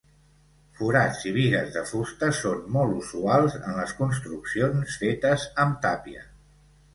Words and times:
Forats 0.77 1.19
i 1.31 1.33
bigues 1.35 1.69
de 1.75 1.83
fusta 1.89 2.29
són 2.37 2.63
molt 2.77 2.95
usuals 3.03 3.59
en 3.59 3.77
les 3.81 3.93
construccions 4.01 4.97
fetes 5.05 5.47
amb 5.67 5.79
tàpia. 5.87 6.27